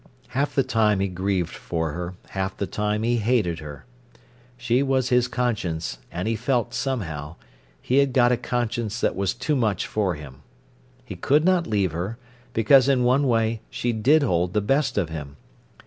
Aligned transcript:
Half 0.29 0.55
the 0.55 0.63
time 0.63 0.99
he 0.99 1.07
grieved 1.07 1.53
for 1.53 1.91
her, 1.91 2.15
half 2.29 2.57
the 2.57 2.65
time 2.65 3.03
he 3.03 3.17
hated 3.17 3.59
her. 3.59 3.85
She 4.57 4.81
was 4.81 5.09
his 5.09 5.27
conscience; 5.27 5.99
and 6.11 6.27
he 6.27 6.35
felt, 6.35 6.73
somehow, 6.73 7.35
he 7.79 7.97
had 7.99 8.11
got 8.11 8.31
a 8.31 8.37
conscience 8.37 8.99
that 8.99 9.15
was 9.15 9.35
too 9.35 9.55
much 9.55 9.85
for 9.85 10.15
him. 10.15 10.41
He 11.05 11.15
could 11.15 11.45
not 11.45 11.67
leave 11.67 11.91
her, 11.91 12.17
because 12.53 12.89
in 12.89 13.03
one 13.03 13.27
way 13.27 13.61
she 13.69 13.93
did 13.93 14.23
hold 14.23 14.53
the 14.55 14.59
best 14.61 14.97
of 14.97 15.09
him. 15.09 15.37